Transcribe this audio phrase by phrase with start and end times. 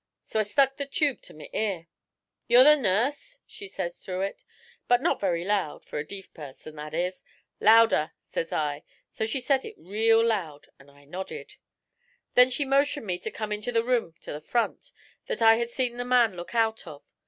[0.23, 1.85] So I stuck the tube to my ear.
[2.47, 4.43] '"You're the nurse?" she says through it,
[4.87, 7.23] but not very loud, for a deef person, that is.
[7.59, 8.81] "Louder," sez I.
[9.11, 11.53] So she sed it real loud, an' I nodded.
[12.33, 14.91] 'Then she motioned me to come into the room to the front,
[15.27, 17.03] that I had seen the man look out of.